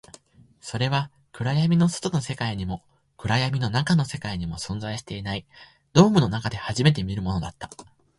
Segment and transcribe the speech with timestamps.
[0.61, 2.81] それは暗闇の外の世界にも、
[3.17, 5.45] 暗闇の中の世界にも存在していない、
[5.93, 7.69] ドームの中で初めて見るものだった